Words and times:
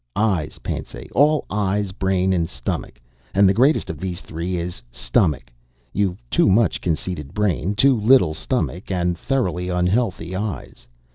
"Eyes, 0.15 0.57
Pansay 0.63 1.07
all 1.13 1.45
Eyes, 1.51 1.91
Brain, 1.91 2.33
and 2.33 2.49
Stomach. 2.49 2.99
And 3.35 3.47
the 3.47 3.53
greatest 3.53 3.87
of 3.87 3.99
these 3.99 4.19
three 4.21 4.57
is 4.57 4.81
Stomach. 4.89 5.53
You've 5.93 6.27
too 6.31 6.49
much 6.49 6.81
conceited 6.81 7.35
Brain, 7.35 7.75
too 7.75 7.99
little 8.01 8.33
Stomach, 8.33 8.89
and 8.89 9.15
thoroughly 9.15 9.69
unhealthy 9.69 10.35
Eyes. 10.35 10.87